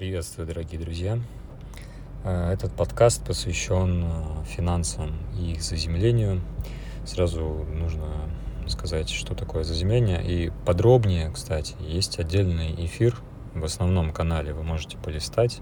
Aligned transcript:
Приветствую, 0.00 0.46
дорогие 0.48 0.80
друзья. 0.80 1.18
Э, 2.24 2.50
этот 2.54 2.72
подкаст 2.72 3.22
посвящен 3.22 4.04
э, 4.06 4.44
финансам 4.46 5.12
и 5.38 5.52
их 5.52 5.62
заземлению. 5.62 6.40
Сразу 7.04 7.66
нужно 7.70 8.06
сказать, 8.66 9.10
что 9.10 9.34
такое 9.34 9.62
заземление. 9.62 10.24
И 10.24 10.52
подробнее, 10.64 11.30
кстати, 11.30 11.74
есть 11.80 12.18
отдельный 12.18 12.74
эфир 12.86 13.14
в 13.54 13.62
основном 13.62 14.10
канале. 14.10 14.54
Вы 14.54 14.62
можете 14.62 14.96
полистать. 14.96 15.60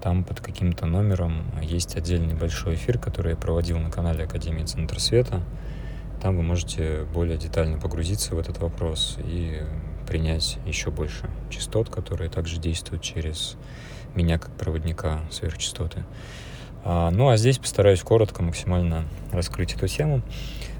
Там 0.00 0.22
под 0.22 0.38
каким-то 0.40 0.86
номером 0.86 1.42
есть 1.60 1.96
отдельный 1.96 2.34
большой 2.34 2.76
эфир, 2.76 3.00
который 3.00 3.32
я 3.32 3.36
проводил 3.36 3.80
на 3.80 3.90
канале 3.90 4.22
Академии 4.22 4.66
Центр 4.66 5.00
Света. 5.00 5.42
Там 6.22 6.36
вы 6.36 6.44
можете 6.44 7.02
более 7.12 7.38
детально 7.38 7.80
погрузиться 7.80 8.36
в 8.36 8.38
этот 8.38 8.58
вопрос 8.58 9.18
и 9.18 9.62
принять 10.08 10.58
еще 10.64 10.90
больше 10.90 11.28
частот, 11.50 11.90
которые 11.90 12.30
также 12.30 12.58
действуют 12.58 13.02
через 13.02 13.56
меня 14.14 14.38
как 14.38 14.50
проводника 14.52 15.20
сверхчастоты. 15.30 16.04
А, 16.82 17.10
ну 17.10 17.28
а 17.28 17.36
здесь 17.36 17.58
постараюсь 17.58 18.00
коротко 18.00 18.42
максимально 18.42 19.04
раскрыть 19.32 19.74
эту 19.74 19.86
тему. 19.86 20.22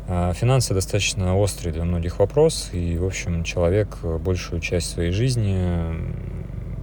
А, 0.08 0.32
финансы 0.32 0.72
достаточно 0.72 1.36
острый 1.36 1.70
для 1.70 1.84
многих 1.84 2.18
вопрос, 2.18 2.70
и, 2.72 2.96
в 2.96 3.04
общем, 3.04 3.44
человек 3.44 3.98
большую 4.02 4.62
часть 4.62 4.90
своей 4.90 5.12
жизни, 5.12 5.60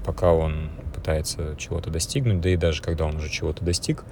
пока 0.05 0.31
он 0.31 0.69
пытается 0.93 1.55
чего-то 1.57 1.89
достигнуть, 1.89 2.41
да 2.41 2.49
и 2.49 2.57
даже 2.57 2.83
когда 2.83 3.05
он 3.05 3.15
уже 3.15 3.29
чего-то 3.29 3.65
достиг, 3.65 4.05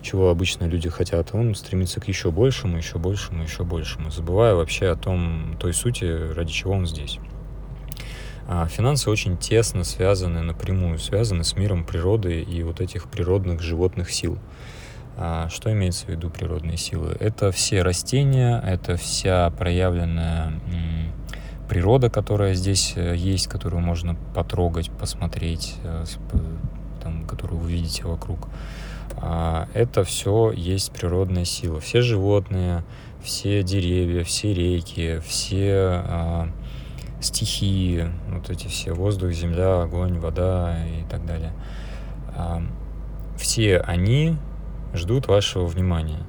чего 0.00 0.30
обычно 0.30 0.66
люди 0.66 0.88
хотят, 0.88 1.34
он 1.34 1.56
стремится 1.56 2.00
к 2.00 2.06
еще 2.06 2.30
большему, 2.30 2.76
еще 2.76 2.98
большему, 2.98 3.42
еще 3.42 3.64
большему, 3.64 4.12
забывая 4.12 4.54
вообще 4.54 4.90
о 4.90 4.96
том, 4.96 5.56
той 5.58 5.74
сути, 5.74 6.04
ради 6.32 6.52
чего 6.52 6.74
он 6.74 6.86
здесь. 6.86 7.18
А 8.46 8.66
финансы 8.66 9.08
очень 9.10 9.38
тесно 9.38 9.84
связаны, 9.84 10.42
напрямую 10.42 10.98
связаны 10.98 11.44
с 11.44 11.56
миром 11.56 11.84
природы 11.84 12.42
и 12.42 12.62
вот 12.62 12.80
этих 12.80 13.08
природных 13.08 13.62
животных 13.62 14.10
сил. 14.10 14.38
А 15.16 15.48
что 15.48 15.72
имеется 15.72 16.06
в 16.06 16.08
виду 16.10 16.28
природные 16.28 16.76
силы? 16.76 17.16
Это 17.20 17.52
все 17.52 17.82
растения, 17.82 18.60
это 18.66 18.96
вся 18.96 19.50
проявленная 19.50 20.60
природа, 21.68 22.10
которая 22.10 22.54
здесь 22.54 22.92
э, 22.96 23.14
есть, 23.16 23.48
которую 23.48 23.80
можно 23.80 24.16
потрогать, 24.34 24.90
посмотреть, 24.90 25.76
э, 25.82 26.04
там, 27.02 27.26
которую 27.26 27.60
вы 27.60 27.72
видите 27.72 28.04
вокруг. 28.04 28.48
А 29.16 29.68
это 29.72 30.04
все 30.04 30.50
есть 30.50 30.92
природная 30.92 31.44
сила. 31.44 31.80
Все 31.80 32.02
животные, 32.02 32.84
все 33.22 33.62
деревья, 33.62 34.24
все 34.24 34.52
реки, 34.52 35.20
все 35.26 36.50
стихии, 37.24 38.10
вот 38.28 38.50
эти 38.50 38.68
все 38.68 38.92
воздух, 38.92 39.32
земля, 39.32 39.82
огонь, 39.82 40.18
вода 40.18 40.86
и 40.86 41.04
так 41.10 41.24
далее. 41.26 41.52
Все 43.36 43.78
они 43.78 44.36
ждут 44.92 45.26
вашего 45.26 45.66
внимания. 45.66 46.20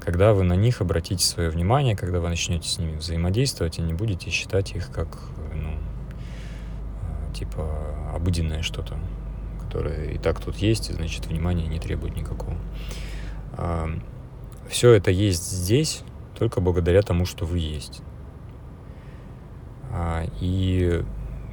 Когда 0.00 0.32
вы 0.34 0.44
на 0.44 0.54
них 0.54 0.80
обратите 0.80 1.24
свое 1.24 1.48
внимание, 1.50 1.96
когда 1.96 2.20
вы 2.20 2.28
начнете 2.28 2.68
с 2.68 2.78
ними 2.78 2.96
взаимодействовать, 2.96 3.78
и 3.78 3.82
не 3.82 3.94
будете 3.94 4.30
считать 4.30 4.72
их 4.72 4.90
как, 4.90 5.18
ну, 5.54 5.78
типа, 7.34 7.66
обыденное 8.14 8.62
что-то, 8.62 8.98
которое 9.62 10.10
и 10.10 10.18
так 10.18 10.40
тут 10.40 10.56
есть, 10.56 10.90
и 10.90 10.92
значит 10.92 11.26
внимания 11.26 11.66
не 11.66 11.78
требует 11.78 12.16
никакого. 12.16 12.56
Все 14.68 14.92
это 14.92 15.10
есть 15.10 15.50
здесь 15.50 16.02
только 16.38 16.60
благодаря 16.60 17.00
тому, 17.02 17.24
что 17.24 17.46
вы 17.46 17.58
есть. 17.58 18.02
А, 19.96 20.26
и 20.40 21.04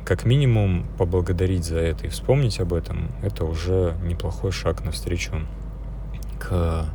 как 0.03 0.25
минимум 0.25 0.87
поблагодарить 0.97 1.63
за 1.63 1.77
это 1.77 2.07
и 2.07 2.09
вспомнить 2.09 2.59
об 2.59 2.73
этом, 2.73 3.11
это 3.21 3.45
уже 3.45 3.95
неплохой 4.03 4.51
шаг 4.51 4.83
навстречу 4.83 5.33
к 6.39 6.85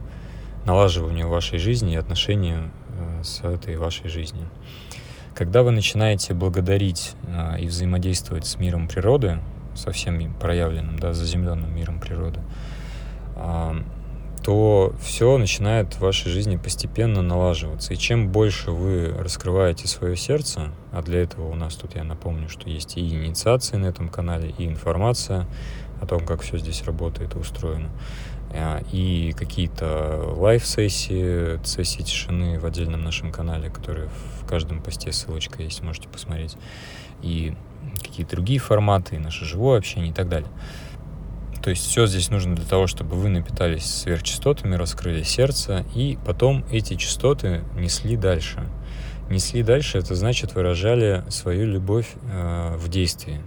налаживанию 0.65 1.29
вашей 1.29 1.61
жизни 1.61 1.93
и 1.93 1.97
отношению 1.97 2.71
э, 2.89 3.23
с 3.23 3.45
этой 3.45 3.77
вашей 3.77 4.09
жизнью. 4.09 4.49
Когда 5.37 5.63
вы 5.63 5.71
начинаете 5.71 6.35
благодарить 6.35 7.15
а, 7.29 7.57
и 7.57 7.67
взаимодействовать 7.67 8.47
с 8.47 8.59
миром 8.59 8.89
природы, 8.89 9.39
со 9.77 9.93
всем 9.93 10.35
проявленным, 10.35 10.99
да, 10.99 11.13
заземленным 11.13 11.73
миром 11.73 12.01
природы, 12.01 12.41
то 14.47 14.95
все 15.03 15.39
начинает 15.39 15.95
в 15.95 16.03
вашей 16.03 16.31
жизни 16.31 16.55
постепенно 16.55 17.21
налаживаться. 17.21 17.95
И 17.95 17.97
чем 17.97 18.29
больше 18.29 18.71
вы 18.71 19.09
раскрываете 19.09 19.89
свое 19.89 20.17
сердце, 20.17 20.71
а 20.93 21.03
для 21.03 21.23
этого 21.23 21.49
у 21.51 21.57
нас 21.57 21.75
тут, 21.75 21.97
я 21.97 22.05
напомню, 22.05 22.49
что 22.49 22.71
есть 22.71 22.97
и 22.97 23.01
инициации 23.01 23.77
на 23.77 23.87
этом 23.87 24.09
канале, 24.09 24.55
и 24.57 24.65
информация 24.65 25.49
о 26.01 26.07
том, 26.07 26.25
как 26.25 26.43
все 26.43 26.59
здесь 26.59 26.85
работает 26.85 27.35
и 27.35 27.39
устроено, 27.39 27.91
а, 28.53 28.85
и 28.93 29.35
какие-то 29.37 30.33
live-сессии, 30.37 31.59
сессии 31.67 32.03
тишины 32.03 32.61
в 32.61 32.67
отдельном 32.67 33.03
нашем 33.03 33.33
канале, 33.33 33.69
которые 33.69 34.11
в 34.41 34.47
каждом 34.47 34.81
посте 34.81 35.11
ссылочка 35.11 35.65
есть, 35.65 35.83
можете 35.83 36.09
посмотреть, 36.09 36.57
и 37.21 37.53
какие-то 38.01 38.37
другие 38.37 38.61
форматы, 38.61 39.17
и 39.17 39.19
наше 39.19 39.45
живое 39.45 39.79
общение 39.79 40.11
и 40.11 40.15
так 40.15 40.29
далее. 40.29 40.51
То 41.67 41.71
есть 41.71 41.85
все 41.85 42.07
здесь 42.07 42.31
нужно 42.31 42.55
для 42.55 42.65
того, 42.65 42.87
чтобы 42.87 43.17
вы 43.17 43.29
напитались 43.29 43.87
сверхчастотами, 43.87 44.77
раскрыли 44.77 45.25
сердце, 45.25 45.85
и 45.97 46.17
потом 46.25 46.65
эти 46.71 46.95
частоты 46.95 47.65
несли 47.75 48.17
дальше. 48.17 48.69
Несли 49.31 49.65
дальше, 49.65 49.99
это 49.99 50.15
значит 50.15 50.55
выражали 50.55 51.25
свою 51.29 51.67
любовь 51.67 52.07
э, 52.31 52.77
в 52.77 52.89
действии. 52.89 53.41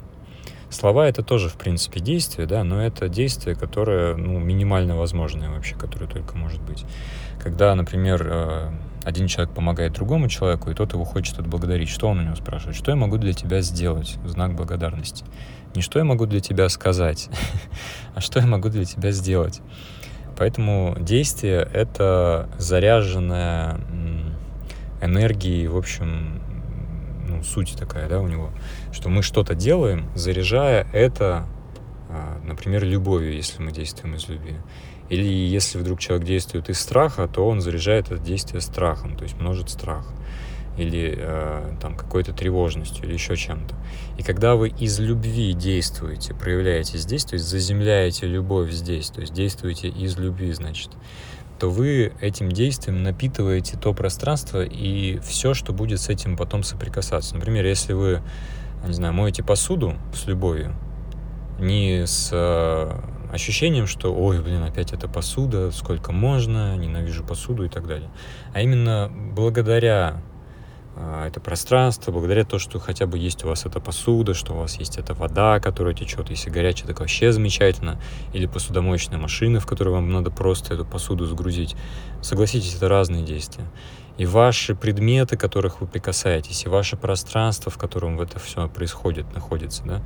Слова 0.70 1.08
это 1.08 1.24
тоже, 1.24 1.50
в 1.50 1.56
принципе, 1.56 2.00
действие, 2.00 2.48
да, 2.48 2.64
но 2.64 2.82
это 2.82 3.10
действие, 3.10 3.56
которое 3.56 4.16
ну, 4.16 4.38
минимально 4.38 4.96
возможное 4.96 5.50
вообще, 5.50 5.76
которое 5.76 6.06
только 6.06 6.38
может 6.38 6.62
быть. 6.62 6.86
Когда, 7.42 7.74
например, 7.74 8.28
э, 8.30 8.72
один 9.04 9.28
человек 9.28 9.54
помогает 9.54 9.94
другому 9.94 10.30
человеку, 10.30 10.70
и 10.70 10.76
тот 10.76 10.94
его 10.94 11.06
хочет 11.06 11.40
отблагодарить, 11.40 11.90
что 11.90 12.08
он 12.08 12.20
у 12.20 12.22
него 12.22 12.36
спрашивает? 12.36 12.76
Что 12.76 12.92
я 12.92 12.98
могу 12.98 13.18
для 13.18 13.34
тебя 13.34 13.62
сделать 13.62 14.18
в 14.24 14.30
знак 14.30 14.56
благодарности? 14.56 15.26
Не 15.74 15.82
что 15.82 16.00
я 16.00 16.06
могу 16.06 16.26
для 16.28 16.40
тебя 16.40 16.70
сказать, 16.70 17.30
а 18.16 18.22
что 18.22 18.40
я 18.40 18.46
могу 18.46 18.70
для 18.70 18.86
тебя 18.86 19.12
сделать. 19.12 19.62
Поэтому 20.38 20.96
действие— 21.00 21.68
это 21.74 22.48
заряженная 22.58 23.80
энергией, 25.02 25.68
в 25.68 25.78
общем, 25.78 26.39
ну, 27.40 27.44
суть 27.44 27.76
такая, 27.78 28.08
да, 28.10 28.20
у 28.20 28.28
него, 28.28 28.52
что 28.92 29.10
мы 29.10 29.22
что-то 29.22 29.56
делаем, 29.56 30.10
заряжая 30.16 30.88
это, 30.94 31.46
а, 32.10 32.40
например, 32.44 32.84
любовью, 32.84 33.34
если 33.34 33.62
мы 33.62 33.72
действуем 33.72 34.16
из 34.16 34.28
любви. 34.28 34.56
Или 35.10 35.28
если 35.28 35.80
вдруг 35.80 36.00
человек 36.00 36.28
действует 36.28 36.70
из 36.70 36.80
страха, 36.80 37.28
то 37.28 37.48
он 37.48 37.62
заряжает 37.62 38.12
это 38.12 38.22
действие 38.22 38.62
страхом, 38.62 39.16
то 39.16 39.24
есть 39.24 39.40
множит 39.40 39.70
страх 39.70 40.06
или 40.78 41.16
э, 41.18 41.76
там 41.82 41.96
какой-то 41.96 42.32
тревожностью 42.32 43.06
или 43.06 43.14
еще 43.14 43.36
чем-то. 43.36 43.76
И 44.18 44.24
когда 44.24 44.56
вы 44.56 44.70
из 44.70 45.00
любви 45.00 45.54
действуете, 45.54 46.34
проявляете 46.34 46.98
здесь, 46.98 47.26
то 47.26 47.34
есть 47.34 47.46
заземляете 47.46 48.28
любовь 48.28 48.72
здесь, 48.72 49.10
то 49.10 49.22
есть 49.22 49.34
действуете 49.34 49.90
из 49.90 50.18
любви, 50.18 50.52
значит, 50.54 50.90
то 51.60 51.70
вы 51.70 52.14
этим 52.22 52.50
действием 52.50 53.04
напитываете 53.04 53.78
то 53.78 53.94
пространство 53.94 54.64
и 54.64 55.20
все, 55.20 55.54
что 55.54 55.74
будет 55.74 56.00
с 56.00 56.10
этим 56.10 56.38
потом 56.38 56.64
соприкасаться. 56.64 57.36
Например, 57.36 57.66
если 57.66 57.94
вы, 57.94 58.22
не 58.86 58.94
знаю, 58.94 59.14
моете 59.14 59.44
посуду 59.44 59.96
с 60.14 60.26
любовью, 60.26 60.74
не 61.60 62.08
с 62.08 62.30
э, 62.32 62.92
ощущением, 63.32 63.88
что, 63.88 64.14
ой, 64.14 64.42
блин, 64.42 64.64
опять 64.64 64.94
эта 64.94 65.08
посуда, 65.08 65.72
сколько 65.72 66.12
можно, 66.12 66.78
ненавижу 66.78 67.24
посуду 67.24 67.66
и 67.66 67.70
так 67.70 67.88
далее, 67.88 68.10
а 68.54 68.62
именно 68.62 69.12
благодаря 69.12 70.22
это 70.96 71.40
пространство, 71.40 72.12
благодаря 72.12 72.44
тому, 72.44 72.60
что 72.60 72.80
хотя 72.80 73.06
бы 73.06 73.18
есть 73.18 73.44
у 73.46 73.48
вас 73.48 73.66
эта 73.66 73.80
посуда, 73.80 74.34
что 74.34 74.54
у 74.54 74.58
вас 74.58 74.80
есть 74.80 74.98
эта 74.98 75.14
вода, 75.14 75.60
которая 75.60 75.94
течет, 75.94 76.30
если 76.30 76.50
горячая, 76.50 76.88
так 76.88 77.00
вообще 77.00 77.32
замечательно, 77.32 78.02
или 78.34 78.46
посудомоечная 78.48 79.18
машина, 79.18 79.60
в 79.60 79.68
которой 79.68 79.90
вам 79.90 80.12
надо 80.12 80.32
просто 80.32 80.74
эту 80.74 80.86
посуду 80.86 81.26
загрузить. 81.26 81.76
Согласитесь, 82.22 82.76
это 82.76 82.90
разные 82.90 83.24
действия. 83.24 83.66
И 84.18 84.26
ваши 84.26 84.76
предметы, 84.76 85.38
которых 85.38 85.80
вы 85.80 85.88
прикасаетесь, 85.88 86.66
и 86.66 86.70
ваше 86.70 86.98
пространство, 86.98 87.72
в 87.72 87.78
котором 87.78 88.20
это 88.20 88.38
все 88.38 88.68
происходит, 88.68 89.34
находится, 89.34 89.84
да, 89.86 90.02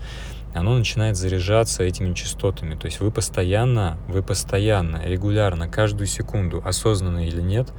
оно 0.53 0.77
начинает 0.77 1.17
заряжаться 1.17 1.81
этими 1.81 2.13
частотами. 2.13 2.75
То 2.75 2.85
есть 2.85 2.99
вы 2.99 3.09
постоянно, 3.09 3.97
вы 4.07 4.21
постоянно, 4.21 5.01
регулярно, 5.03 5.67
каждую 5.67 6.05
секунду, 6.05 6.61
осознанно 6.63 7.27
или 7.27 7.41
нет, 7.41 7.73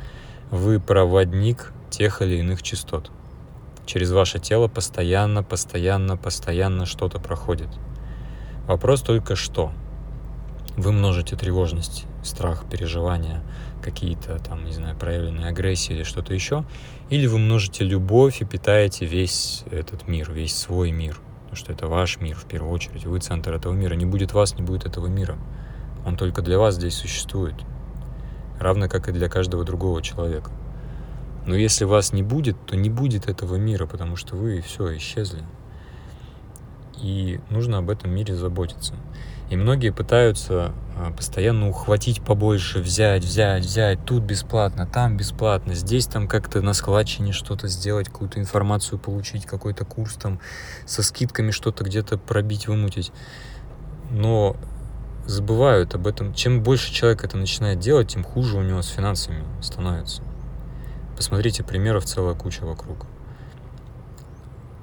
вы 0.50 0.80
проводник 0.80 1.72
тех 1.90 2.22
или 2.22 2.36
иных 2.36 2.62
частот. 2.62 3.10
Через 3.86 4.10
ваше 4.12 4.38
тело 4.38 4.68
постоянно, 4.68 5.42
постоянно, 5.42 6.16
постоянно 6.16 6.86
что-то 6.86 7.18
проходит. 7.18 7.68
Вопрос 8.66 9.02
только 9.02 9.36
что. 9.36 9.72
Вы 10.76 10.90
множите 10.90 11.36
тревожность, 11.36 12.06
страх, 12.22 12.64
переживания, 12.68 13.42
какие-то 13.82 14.38
там, 14.38 14.64
не 14.64 14.72
знаю, 14.72 14.96
проявленные 14.96 15.48
агрессии 15.48 15.92
или 15.92 16.02
что-то 16.02 16.34
еще, 16.34 16.64
или 17.10 17.26
вы 17.26 17.38
множите 17.38 17.84
любовь 17.84 18.40
и 18.40 18.44
питаете 18.44 19.06
весь 19.06 19.64
этот 19.70 20.08
мир, 20.08 20.32
весь 20.32 20.56
свой 20.56 20.90
мир. 20.90 21.20
потому 21.54 21.56
что 21.56 21.72
это 21.72 21.86
ваш 21.86 22.18
мир 22.20 22.36
в 22.36 22.46
первую 22.46 22.72
очередь, 22.72 23.04
вы 23.04 23.20
центр 23.20 23.54
этого 23.54 23.72
мира. 23.72 23.94
Не 23.94 24.06
будет 24.06 24.32
вас, 24.32 24.56
не 24.56 24.62
будет 24.62 24.86
этого 24.86 25.06
мира. 25.06 25.36
Он 26.04 26.16
только 26.16 26.42
для 26.42 26.58
вас 26.58 26.74
здесь 26.74 26.94
существует, 26.94 27.54
равно 28.58 28.88
как 28.88 29.08
и 29.08 29.12
для 29.12 29.28
каждого 29.28 29.64
другого 29.64 30.02
человека. 30.02 30.50
Но 31.46 31.54
если 31.54 31.84
вас 31.84 32.12
не 32.12 32.22
будет, 32.22 32.56
то 32.66 32.76
не 32.76 32.88
будет 32.88 33.28
этого 33.28 33.56
мира, 33.56 33.86
потому 33.86 34.16
что 34.16 34.36
вы 34.36 34.60
все 34.62 34.96
исчезли. 34.96 35.42
И 37.02 37.40
нужно 37.50 37.78
об 37.78 37.90
этом 37.90 38.10
мире 38.10 38.34
заботиться. 38.34 38.94
И 39.50 39.56
многие 39.56 39.90
пытаются 39.90 40.72
а, 40.96 41.12
постоянно 41.12 41.68
ухватить 41.68 42.22
побольше, 42.22 42.80
взять, 42.80 43.24
взять, 43.24 43.64
взять, 43.64 43.98
тут 44.06 44.22
бесплатно, 44.22 44.86
там 44.86 45.18
бесплатно, 45.18 45.74
здесь 45.74 46.06
там 46.06 46.26
как-то 46.28 46.62
на 46.62 46.72
складчине 46.72 47.32
что-то 47.32 47.68
сделать, 47.68 48.08
какую-то 48.08 48.40
информацию 48.40 48.98
получить, 48.98 49.44
какой-то 49.44 49.84
курс 49.84 50.14
там 50.14 50.40
со 50.86 51.02
скидками 51.02 51.50
что-то 51.50 51.84
где-то 51.84 52.16
пробить, 52.16 52.68
вымутить. 52.68 53.12
Но 54.10 54.56
забывают 55.26 55.94
об 55.94 56.06
этом. 56.06 56.34
Чем 56.34 56.62
больше 56.62 56.92
человек 56.92 57.24
это 57.24 57.36
начинает 57.36 57.78
делать, 57.78 58.08
тем 58.08 58.24
хуже 58.24 58.56
у 58.56 58.62
него 58.62 58.82
с 58.82 58.88
финансами 58.88 59.44
становится. 59.62 60.22
Посмотрите, 61.16 61.62
примеров 61.62 62.04
целая 62.04 62.34
куча 62.34 62.64
вокруг. 62.64 63.06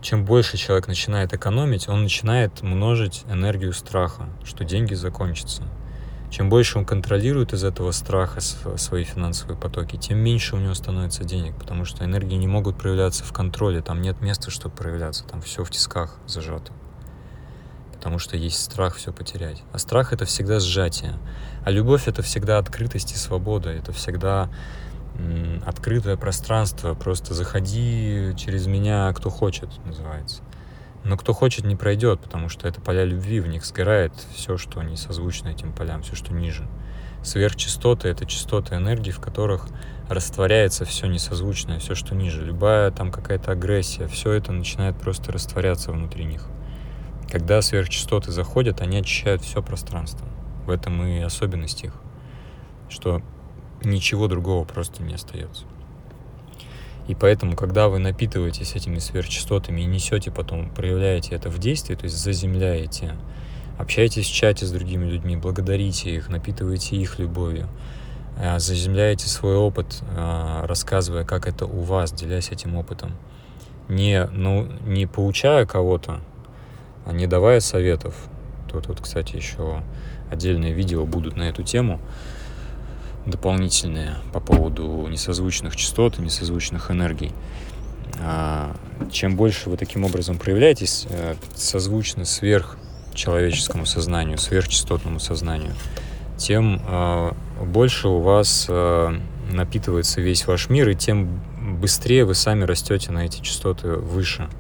Чем 0.01 0.25
больше 0.25 0.57
человек 0.57 0.88
начинает 0.88 1.33
экономить, 1.33 1.88
он 1.88 2.03
начинает 2.03 2.63
множить 2.63 3.23
энергию 3.29 3.71
страха, 3.73 4.29
что 4.43 4.63
деньги 4.63 4.95
закончатся. 4.95 5.63
Чем 6.31 6.49
больше 6.49 6.79
он 6.79 6.85
контролирует 6.85 7.51
из 7.53 7.63
этого 7.63 7.91
страха 7.91 8.39
свои 8.39 9.03
финансовые 9.03 9.57
потоки, 9.57 9.97
тем 9.97 10.17
меньше 10.17 10.55
у 10.55 10.59
него 10.59 10.73
становится 10.73 11.25
денег, 11.25 11.55
потому 11.59 11.83
что 11.83 12.05
энергии 12.05 12.35
не 12.35 12.47
могут 12.47 12.77
проявляться 12.77 13.25
в 13.25 13.33
контроле, 13.33 13.81
там 13.81 14.01
нет 14.01 14.21
места, 14.21 14.49
чтобы 14.49 14.73
проявляться, 14.73 15.25
там 15.25 15.41
все 15.41 15.65
в 15.65 15.69
тисках 15.69 16.15
зажато. 16.25 16.71
Потому 18.01 18.18
что 18.18 18.36
есть 18.36 18.59
страх 18.59 18.95
все 18.95 19.13
потерять. 19.13 19.62
А 19.74 19.77
страх 19.77 20.12
это 20.12 20.25
всегда 20.25 20.59
сжатие. 20.59 21.19
А 21.63 21.69
любовь 21.69 22.07
это 22.07 22.24
всегда 22.24 22.57
открытость 22.57 23.13
и 23.13 23.15
свобода. 23.15 23.69
Это 23.69 23.92
всегда 23.92 24.50
открытое 25.68 26.18
пространство, 26.18 26.95
просто 26.95 27.36
заходи 27.36 28.33
через 28.38 28.65
меня, 28.65 29.13
кто 29.13 29.30
хочет, 29.30 29.69
называется. 29.86 30.42
Но 31.03 31.15
кто 31.15 31.33
хочет, 31.33 31.63
не 31.63 31.75
пройдет, 31.75 32.21
потому 32.21 32.50
что 32.50 32.68
это 32.68 32.81
поля 32.81 33.03
любви, 33.06 33.39
в 33.39 33.48
них 33.48 33.63
сгорает 33.65 34.13
все, 34.33 34.57
что 34.57 34.81
не 34.81 34.98
созвучно 34.98 35.50
этим 35.50 35.71
полям, 35.71 36.01
все, 36.01 36.15
что 36.15 36.33
ниже. 36.33 36.68
Сверхчастоты— 37.21 38.07
это 38.09 38.25
частоты 38.25 38.74
энергии, 38.74 39.12
в 39.12 39.19
которых 39.19 39.68
растворяется 40.09 40.86
все 40.86 41.06
несозвучное, 41.06 41.77
все, 41.77 41.94
что 41.94 42.15
ниже. 42.15 42.44
Любая 42.44 42.89
там 42.89 43.12
какая-то 43.12 43.51
агрессия, 43.51 44.07
все 44.07 44.31
это 44.31 44.51
начинает 44.51 44.98
просто 44.98 45.31
растворяться 45.31 45.92
внутри 45.92 46.25
них. 46.25 46.48
Когда 47.31 47.61
сверхчастоты 47.61 48.29
заходят, 48.29 48.81
они 48.81 48.97
очищают 48.97 49.41
все 49.41 49.63
пространство. 49.63 50.27
В 50.65 50.69
этом 50.69 51.01
и 51.05 51.21
особенность 51.21 51.81
их, 51.85 51.93
что 52.89 53.21
ничего 53.81 54.27
другого 54.27 54.65
просто 54.65 55.01
не 55.01 55.13
остается. 55.13 55.63
И 57.07 57.15
поэтому, 57.15 57.55
когда 57.55 57.87
вы 57.87 57.99
напитываетесь 57.99 58.75
этими 58.75 58.99
сверхчастотами 58.99 59.79
и 59.79 59.85
несете 59.85 60.29
потом, 60.29 60.69
проявляете 60.69 61.33
это 61.33 61.49
в 61.49 61.57
действии, 61.57 61.95
то 61.95 62.03
есть 62.03 62.17
заземляете, 62.17 63.15
общаетесь 63.79 64.27
в 64.27 64.33
чате 64.33 64.65
с 64.65 64.71
другими 64.71 65.05
людьми, 65.05 65.37
благодарите 65.37 66.13
их, 66.13 66.27
напитываете 66.27 66.97
их 66.97 67.17
любовью, 67.17 67.69
а, 68.37 68.59
заземляете 68.59 69.29
свой 69.29 69.55
опыт, 69.55 70.03
а, 70.15 70.67
рассказывая, 70.67 71.23
как 71.23 71.47
это 71.47 71.65
у 71.65 71.79
вас, 71.79 72.11
делясь 72.11 72.51
этим 72.51 72.75
опытом. 72.75 73.13
Не, 73.87 74.25
ну, 74.25 74.67
не 74.85 75.05
поучая 75.05 75.65
кого-то, 75.65 76.19
не 77.09 77.27
давая 77.27 77.59
советов. 77.59 78.15
Тут 78.69 78.88
вот, 78.88 79.01
кстати, 79.01 79.36
еще 79.36 79.81
отдельные 80.30 80.74
видео 80.74 81.06
будут 81.06 81.36
на 81.36 81.44
эту 81.44 81.63
тему 81.63 82.00
дополнительные 83.25 84.15
по 84.33 84.39
поводу 84.39 85.07
несозвучных 85.07 85.75
частот 85.75 86.18
и 86.18 86.21
несозвучных 86.21 86.89
энергий. 86.89 87.31
А, 88.19 88.75
чем 89.12 89.36
больше 89.36 89.69
вы 89.69 89.77
таким 89.77 90.03
образом 90.03 90.38
проявляетесь, 90.38 91.06
э, 91.09 91.36
созвучно 91.53 92.25
сверхчеловеческому 92.25 93.86
сознанию, 93.86 94.38
сверхчастотному 94.38 95.19
сознанию, 95.19 95.74
тем 96.38 96.81
а, 96.88 97.36
больше 97.63 98.07
у 98.07 98.21
вас 98.21 98.65
а, 98.69 99.13
напитывается 99.51 100.19
весь 100.19 100.48
ваш 100.48 100.69
мир, 100.69 100.89
и 100.89 100.95
тем 100.95 101.42
быстрее 101.80 102.25
вы 102.25 102.33
сами 102.33 102.63
растете 102.63 103.12
на 103.12 103.25
эти 103.25 103.42
частоты 103.42 103.89
выше– 103.89 104.50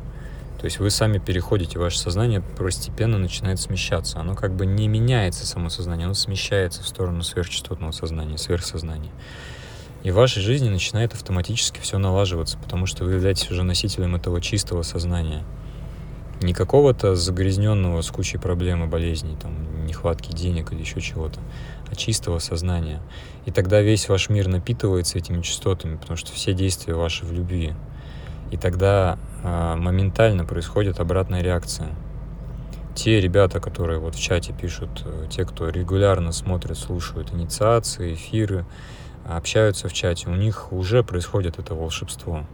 то 0.61 0.65
есть 0.65 0.77
вы 0.77 0.91
сами 0.91 1.17
переходите, 1.17 1.79
ваше 1.79 1.97
сознание 1.97 2.39
постепенно 2.39 3.17
начинает 3.17 3.59
смещаться. 3.59 4.19
Оно 4.19 4.35
как 4.35 4.55
бы 4.55 4.67
не 4.67 4.87
меняется, 4.87 5.47
само 5.47 5.69
сознание, 5.69 6.05
оно 6.05 6.13
смещается 6.13 6.83
в 6.83 6.87
сторону 6.87 7.23
сверхчастотного 7.23 7.89
сознания, 7.89 8.37
сверхсознания. 8.37 9.09
И 10.03 10.11
в 10.11 10.13
вашей 10.13 10.43
жизни 10.43 10.69
начинает 10.69 11.15
автоматически 11.15 11.79
все 11.79 11.97
налаживаться, 11.97 12.59
потому 12.59 12.85
что 12.85 13.05
вы 13.05 13.13
являетесь 13.13 13.49
уже 13.49 13.63
носителем 13.63 14.15
этого 14.15 14.39
чистого 14.39 14.83
сознания. 14.83 15.43
Не 16.43 16.53
какого-то 16.53 17.15
загрязненного 17.15 18.03
с 18.03 18.11
кучей 18.11 18.37
проблем 18.37 18.83
и 18.83 18.87
болезней, 18.87 19.37
там, 19.41 19.87
нехватки 19.87 20.31
денег 20.31 20.73
или 20.73 20.81
еще 20.81 21.01
чего-то, 21.01 21.39
а 21.89 21.95
чистого 21.95 22.37
сознания. 22.37 23.01
И 23.47 23.51
тогда 23.51 23.81
весь 23.81 24.09
ваш 24.09 24.29
мир 24.29 24.47
напитывается 24.47 25.17
этими 25.17 25.41
частотами, 25.41 25.95
потому 25.95 26.17
что 26.17 26.31
все 26.33 26.53
действия 26.53 26.93
ваши 26.93 27.25
в 27.25 27.31
любви. 27.31 27.73
И 28.51 28.57
тогда 28.57 29.17
э, 29.43 29.75
моментально 29.77 30.45
происходит 30.45 30.99
обратная 30.99 31.41
реакция. 31.41 31.89
Те 32.93 33.21
ребята, 33.21 33.61
которые 33.61 33.99
вот 33.99 34.15
в 34.15 34.21
чате 34.21 34.53
пишут, 34.53 35.03
э, 35.05 35.27
те, 35.29 35.45
кто 35.45 35.69
регулярно 35.69 36.33
смотрят, 36.33 36.77
слушают 36.77 37.33
инициации, 37.33 38.13
эфиры, 38.13 38.65
общаются 39.25 39.87
в 39.87 39.93
чате, 39.93 40.29
у 40.29 40.35
них 40.35 40.73
уже 40.73 41.01
происходит 41.01 41.59
это 41.59 41.73
волшебство. 41.73 42.45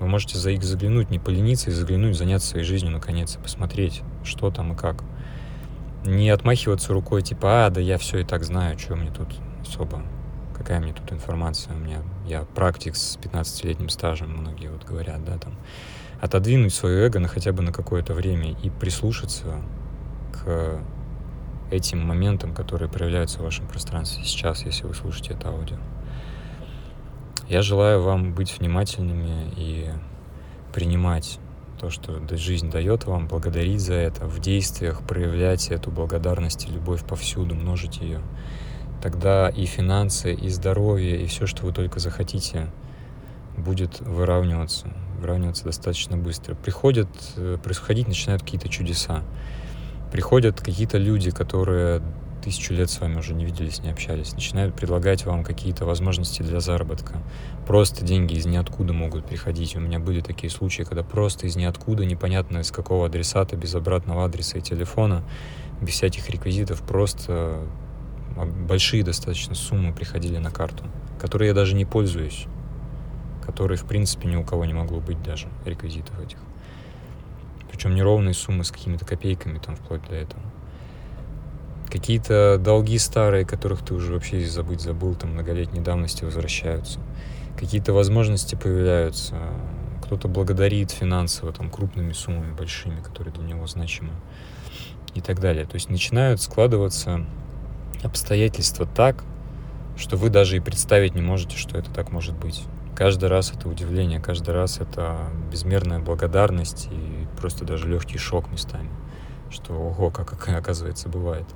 Вы 0.00 0.08
можете 0.08 0.38
за 0.38 0.50
их 0.50 0.62
заглянуть, 0.62 1.10
не 1.10 1.18
полениться 1.18 1.70
и 1.70 1.72
заглянуть, 1.72 2.16
заняться 2.16 2.48
своей 2.48 2.64
жизнью 2.64 2.92
наконец 2.92 3.36
и 3.36 3.38
посмотреть, 3.38 4.02
что 4.24 4.50
там 4.50 4.72
и 4.72 4.76
как. 4.76 5.04
Не 6.04 6.30
отмахиваться 6.30 6.92
рукой, 6.92 7.22
типа, 7.22 7.66
а, 7.66 7.70
да 7.70 7.80
я 7.80 7.98
все 7.98 8.20
и 8.20 8.24
так 8.24 8.44
знаю, 8.44 8.78
что 8.78 8.96
мне 8.96 9.10
тут 9.10 9.28
особо 9.62 10.02
какая 10.66 10.80
мне 10.80 10.92
тут 10.92 11.12
информация, 11.12 11.76
у 11.76 11.78
меня, 11.78 12.02
я 12.26 12.42
практик 12.42 12.96
с 12.96 13.16
15-летним 13.18 13.88
стажем, 13.88 14.36
многие 14.36 14.66
вот 14.66 14.82
говорят, 14.82 15.24
да, 15.24 15.38
там, 15.38 15.54
отодвинуть 16.20 16.74
свое 16.74 17.06
эго 17.06 17.20
на 17.20 17.28
хотя 17.28 17.52
бы 17.52 17.62
на 17.62 17.72
какое-то 17.72 18.14
время 18.14 18.50
и 18.50 18.68
прислушаться 18.68 19.62
к 20.32 20.80
этим 21.70 22.04
моментам, 22.04 22.52
которые 22.52 22.88
проявляются 22.88 23.38
в 23.38 23.42
вашем 23.42 23.68
пространстве 23.68 24.24
сейчас, 24.24 24.64
если 24.64 24.88
вы 24.88 24.94
слушаете 24.94 25.34
это 25.34 25.50
аудио. 25.50 25.76
Я 27.48 27.62
желаю 27.62 28.02
вам 28.02 28.34
быть 28.34 28.58
внимательными 28.58 29.52
и 29.56 29.88
принимать 30.74 31.38
то, 31.78 31.90
что 31.90 32.20
жизнь 32.36 32.72
дает 32.72 33.04
вам, 33.04 33.28
благодарить 33.28 33.82
за 33.82 33.94
это, 33.94 34.26
в 34.26 34.40
действиях 34.40 35.06
проявлять 35.06 35.68
эту 35.68 35.92
благодарность 35.92 36.68
и 36.68 36.72
любовь 36.72 37.04
повсюду, 37.04 37.54
множить 37.54 37.98
ее 37.98 38.20
тогда 39.02 39.48
и 39.48 39.64
финансы, 39.66 40.32
и 40.32 40.48
здоровье, 40.48 41.22
и 41.22 41.26
все, 41.26 41.46
что 41.46 41.64
вы 41.64 41.72
только 41.72 42.00
захотите, 42.00 42.68
будет 43.56 44.00
выравниваться, 44.00 44.92
выравниваться 45.18 45.64
достаточно 45.64 46.16
быстро. 46.16 46.54
Приходят, 46.54 47.08
э, 47.36 47.58
происходить 47.62 48.08
начинают 48.08 48.42
какие-то 48.42 48.68
чудеса. 48.68 49.22
Приходят 50.12 50.60
какие-то 50.60 50.98
люди, 50.98 51.30
которые 51.30 52.02
тысячу 52.46 52.74
лет 52.74 52.88
с 52.88 53.00
вами 53.00 53.16
уже 53.16 53.34
не 53.34 53.44
виделись, 53.44 53.82
не 53.82 53.90
общались, 53.90 54.32
начинают 54.32 54.76
предлагать 54.76 55.26
вам 55.26 55.42
какие-то 55.42 55.84
возможности 55.84 56.42
для 56.42 56.60
заработка. 56.60 57.20
Просто 57.66 58.04
деньги 58.04 58.34
из 58.34 58.46
ниоткуда 58.46 58.92
могут 58.92 59.26
приходить. 59.26 59.74
У 59.74 59.80
меня 59.80 59.98
были 59.98 60.20
такие 60.20 60.48
случаи, 60.48 60.84
когда 60.84 61.02
просто 61.02 61.48
из 61.48 61.56
ниоткуда, 61.56 62.04
непонятно 62.04 62.58
из 62.58 62.70
какого 62.70 63.06
адресата, 63.06 63.56
без 63.56 63.74
обратного 63.74 64.24
адреса 64.24 64.58
и 64.58 64.60
телефона, 64.60 65.24
без 65.80 65.94
всяких 65.94 66.30
реквизитов, 66.30 66.82
просто 66.82 67.66
большие 68.44 69.02
достаточно 69.02 69.54
суммы 69.54 69.92
приходили 69.92 70.36
на 70.38 70.50
карту, 70.50 70.84
которые 71.20 71.48
я 71.48 71.54
даже 71.54 71.74
не 71.74 71.84
пользуюсь, 71.84 72.46
которые, 73.44 73.78
в 73.78 73.84
принципе, 73.84 74.28
ни 74.28 74.36
у 74.36 74.44
кого 74.44 74.64
не 74.64 74.74
могло 74.74 75.00
быть 75.00 75.22
даже 75.22 75.48
реквизитов 75.64 76.20
этих. 76.20 76.38
Причем 77.70 77.94
неровные 77.94 78.34
суммы 78.34 78.64
с 78.64 78.70
какими-то 78.70 79.04
копейками 79.04 79.58
там 79.58 79.76
вплоть 79.76 80.06
до 80.08 80.14
этого. 80.14 80.42
Какие-то 81.90 82.58
долги 82.58 82.98
старые, 82.98 83.44
которых 83.44 83.84
ты 83.84 83.94
уже 83.94 84.12
вообще 84.12 84.44
забыть 84.44 84.80
забыл, 84.80 85.14
там 85.14 85.32
многолетней 85.32 85.80
давности 85.80 86.24
возвращаются. 86.24 87.00
Какие-то 87.58 87.92
возможности 87.92 88.54
появляются. 88.54 89.36
Кто-то 90.04 90.28
благодарит 90.28 90.90
финансово 90.90 91.52
там 91.52 91.70
крупными 91.70 92.12
суммами 92.12 92.52
большими, 92.52 93.00
которые 93.00 93.32
для 93.34 93.44
него 93.44 93.66
значимы 93.66 94.12
и 95.14 95.20
так 95.20 95.40
далее. 95.40 95.64
То 95.64 95.74
есть 95.74 95.88
начинают 95.88 96.40
складываться 96.40 97.24
обстоятельства 98.06 98.86
так, 98.86 99.24
что 99.96 100.16
вы 100.16 100.30
даже 100.30 100.56
и 100.56 100.60
представить 100.60 101.14
не 101.14 101.22
можете, 101.22 101.56
что 101.56 101.78
это 101.78 101.90
так 101.90 102.10
может 102.12 102.36
быть. 102.36 102.64
Каждый 102.94 103.28
раз 103.28 103.52
это 103.52 103.68
удивление, 103.68 104.20
каждый 104.20 104.54
раз 104.54 104.78
это 104.80 105.28
безмерная 105.50 105.98
благодарность 105.98 106.88
и 106.90 107.26
просто 107.38 107.64
даже 107.64 107.88
легкий 107.88 108.18
шок 108.18 108.50
местами, 108.50 108.88
что 109.50 109.74
ого, 109.74 110.10
как, 110.10 110.48
оказывается 110.48 111.08
бывает. 111.08 111.46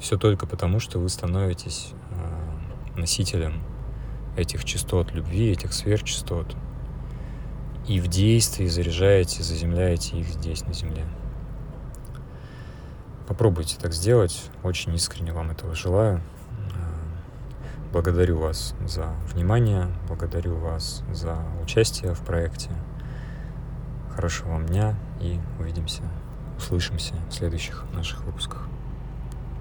Все 0.00 0.16
только 0.16 0.46
потому, 0.46 0.80
что 0.80 0.98
вы 0.98 1.08
становитесь 1.08 1.92
э, 2.10 2.98
носителем 2.98 3.62
этих 4.36 4.64
частот 4.64 5.12
любви, 5.12 5.50
этих 5.50 5.72
сверхчастот, 5.72 6.56
и 7.88 8.00
в 8.00 8.08
действии 8.08 8.66
заряжаете, 8.66 9.42
заземляете 9.42 10.18
их 10.18 10.28
здесь, 10.28 10.62
на 10.66 10.74
Земле. 10.74 11.04
Попробуйте 13.28 13.76
так 13.78 13.92
сделать. 13.92 14.50
Очень 14.62 14.94
искренне 14.94 15.32
вам 15.32 15.50
этого 15.50 15.74
желаю. 15.74 16.16
Э, 16.16 17.92
благодарю 17.92 18.38
вас 18.38 18.74
за 18.86 19.14
внимание, 19.30 19.88
благодарю 20.08 20.56
вас 20.56 21.04
за 21.12 21.36
участие 21.62 22.14
в 22.14 22.20
проекте. 22.20 22.70
Хорошего 24.14 24.52
вам 24.52 24.64
дня 24.64 24.96
и 25.20 25.38
увидимся, 25.60 26.02
услышимся 26.56 27.14
в 27.28 27.34
следующих 27.34 27.84
наших 27.92 28.24
выпусках. 28.24 28.66